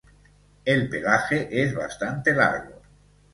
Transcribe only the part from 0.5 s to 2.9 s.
El pelaje es bastante largo.